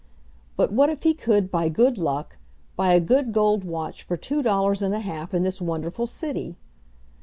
But 0.57 0.73
what 0.73 0.89
if 0.89 1.03
he 1.03 1.13
could, 1.13 1.51
by 1.51 1.69
good 1.69 1.99
luck, 1.99 2.37
buy 2.75 2.93
a 2.95 2.99
good 2.99 3.31
gold 3.31 3.63
watch 3.63 4.01
for 4.01 4.17
two 4.17 4.41
dollars 4.41 4.81
and 4.81 4.95
a 4.95 4.99
half 4.99 5.31
in 5.31 5.43
this 5.43 5.61
wonderful 5.61 6.07
city! 6.07 6.57